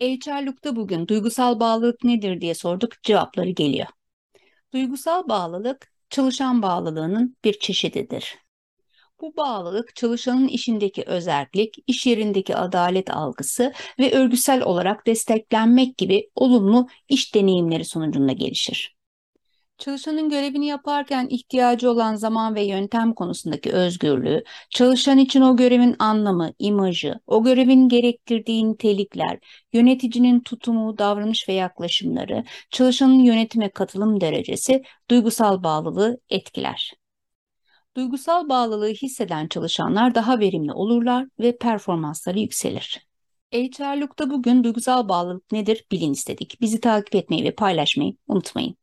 [0.00, 3.86] HR'lukta bugün duygusal bağlılık nedir diye sorduk, cevapları geliyor.
[4.72, 8.38] Duygusal bağlılık çalışan bağlılığının bir çeşididir.
[9.20, 16.88] Bu bağlılık çalışanın işindeki özellik, iş yerindeki adalet algısı ve örgüsel olarak desteklenmek gibi olumlu
[17.08, 18.96] iş deneyimleri sonucunda gelişir.
[19.78, 26.52] Çalışanın görevini yaparken ihtiyacı olan zaman ve yöntem konusundaki özgürlüğü, çalışan için o görevin anlamı,
[26.58, 29.38] imajı, o görevin gerektirdiği nitelikler,
[29.72, 36.92] yöneticinin tutumu, davranış ve yaklaşımları, çalışanın yönetime katılım derecesi duygusal bağlılığı etkiler.
[37.96, 43.06] Duygusal bağlılığı hisseden çalışanlar daha verimli olurlar ve performansları yükselir.
[43.52, 46.60] HR'lukta bugün duygusal bağlılık nedir bilin istedik.
[46.60, 48.76] Bizi takip etmeyi ve paylaşmayı unutmayın.